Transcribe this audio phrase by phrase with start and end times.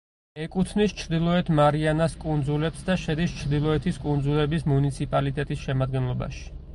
[0.43, 6.43] ეკუთვნის ჩრდილოეთ მარიანას კუნძულებს და შედის ჩრდილოეთის კუნძულების მუნიციპალიტეტის შემადგენლობაში.